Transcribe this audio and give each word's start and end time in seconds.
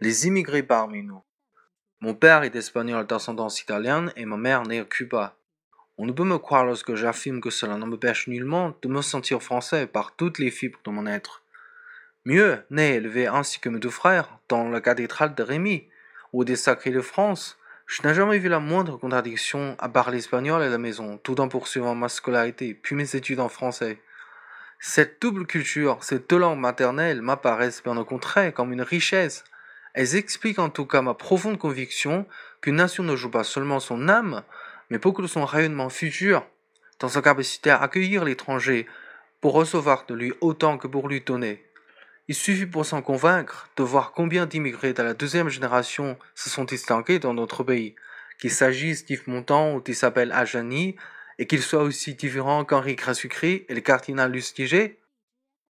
les 0.00 0.26
immigrés 0.26 0.62
parmi 0.62 1.02
nous. 1.02 1.22
Mon 2.00 2.14
père 2.14 2.42
est 2.42 2.54
espagnol 2.54 3.06
d'ascendance 3.06 3.60
italienne 3.60 4.12
et 4.16 4.26
ma 4.26 4.36
mère 4.36 4.64
née 4.64 4.80
à 4.80 4.84
Cuba. 4.84 5.36
On 5.98 6.04
ne 6.04 6.12
peut 6.12 6.24
me 6.24 6.38
croire 6.38 6.66
lorsque 6.66 6.94
j'affirme 6.94 7.40
que 7.40 7.50
cela 7.50 7.78
ne 7.78 7.86
me 7.86 7.96
pêche 7.96 8.28
nullement 8.28 8.76
de 8.82 8.88
me 8.88 9.00
sentir 9.00 9.42
français 9.42 9.86
par 9.86 10.14
toutes 10.14 10.38
les 10.38 10.50
fibres 10.50 10.78
de 10.84 10.90
mon 10.90 11.06
être. 11.06 11.42
Mieux, 12.26 12.62
né 12.70 12.96
élevé 12.96 13.26
ainsi 13.26 13.60
que 13.60 13.70
mes 13.70 13.78
deux 13.78 13.88
frères 13.88 14.38
dans 14.48 14.68
la 14.68 14.80
cathédrale 14.80 15.34
de 15.34 15.42
Rémy 15.42 15.88
ou 16.32 16.44
des 16.44 16.56
Sacrés 16.56 16.90
de 16.90 17.00
France, 17.00 17.58
je 17.86 18.02
n'ai 18.02 18.12
jamais 18.12 18.38
vu 18.38 18.48
la 18.48 18.58
moindre 18.58 18.98
contradiction 18.98 19.76
à 19.78 19.88
parler 19.88 20.18
espagnol 20.18 20.60
à 20.60 20.68
la 20.68 20.76
maison, 20.76 21.18
tout 21.18 21.40
en 21.40 21.48
poursuivant 21.48 21.94
ma 21.94 22.08
scolarité 22.08 22.74
puis 22.74 22.96
mes 22.96 23.16
études 23.16 23.40
en 23.40 23.48
français. 23.48 24.02
Cette 24.80 25.22
double 25.22 25.46
culture, 25.46 26.02
ces 26.02 26.18
deux 26.18 26.36
langues 26.36 26.58
maternelles 26.58 27.22
m'apparaissent 27.22 27.82
bien 27.82 27.96
au 27.96 28.04
contraire 28.04 28.52
comme 28.52 28.72
une 28.72 28.82
richesse. 28.82 29.44
Elles 29.96 30.14
expliquent 30.14 30.58
en 30.58 30.68
tout 30.68 30.84
cas 30.84 31.00
ma 31.00 31.14
profonde 31.14 31.58
conviction 31.58 32.26
qu'une 32.60 32.76
nation 32.76 33.02
ne 33.02 33.16
joue 33.16 33.30
pas 33.30 33.44
seulement 33.44 33.80
son 33.80 34.10
âme, 34.10 34.42
mais 34.90 34.98
beaucoup 34.98 35.22
de 35.22 35.26
son 35.26 35.46
rayonnement 35.46 35.88
futur, 35.88 36.46
dans 37.00 37.08
sa 37.08 37.22
capacité 37.22 37.70
à 37.70 37.80
accueillir 37.80 38.22
l'étranger 38.22 38.86
pour 39.40 39.54
recevoir 39.54 40.04
de 40.06 40.14
lui 40.14 40.34
autant 40.42 40.76
que 40.76 40.86
pour 40.86 41.08
lui 41.08 41.22
donner. 41.22 41.64
Il 42.28 42.34
suffit 42.34 42.66
pour 42.66 42.84
s'en 42.84 43.00
convaincre 43.00 43.70
de 43.76 43.82
voir 43.82 44.12
combien 44.12 44.44
d'immigrés 44.44 44.92
de 44.92 45.02
la 45.02 45.14
deuxième 45.14 45.48
génération 45.48 46.18
se 46.34 46.50
sont 46.50 46.64
distingués 46.64 47.18
dans 47.18 47.32
notre 47.32 47.64
pays, 47.64 47.94
qu'il 48.38 48.50
s'agisse 48.50 49.06
d'Yves 49.06 49.28
Montand 49.28 49.74
ou 49.74 49.80
d'Isabelle 49.80 50.32
Ajani, 50.32 50.96
et 51.38 51.46
qu'ils 51.46 51.62
soient 51.62 51.82
aussi 51.82 52.14
différents 52.14 52.66
qu'Henri 52.66 52.96
Grassucri 52.96 53.64
et 53.66 53.74
le 53.74 53.80
cardinal 53.80 54.30
Lustiger, 54.30 54.98